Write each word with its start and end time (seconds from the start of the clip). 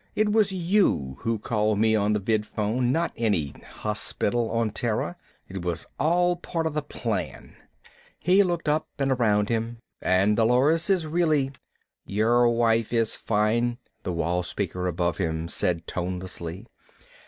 "It 0.15 0.31
was 0.31 0.51
you 0.51 1.17
who 1.19 1.37
called 1.37 1.77
me 1.77 1.95
on 1.95 2.13
the 2.13 2.19
vidphone, 2.19 2.91
not 2.91 3.13
any 3.17 3.49
hospital 3.51 4.49
on 4.49 4.71
Terra. 4.71 5.15
It 5.47 5.61
was 5.61 5.85
all 5.99 6.37
part 6.37 6.65
of 6.65 6.73
the 6.73 6.81
plan." 6.81 7.55
He 8.17 8.41
looked 8.41 8.67
up 8.67 8.87
and 8.97 9.11
around 9.11 9.49
him. 9.49 9.77
"And 10.01 10.35
Dolores 10.35 10.89
is 10.89 11.05
really" 11.05 11.51
"Your 12.17 12.49
wife 12.49 12.91
is 12.91 13.15
fine," 13.15 13.77
the 14.01 14.11
wall 14.11 14.41
speaker 14.41 14.87
above 14.87 15.17
him 15.19 15.47
said 15.47 15.85
tonelessly. 15.85 16.65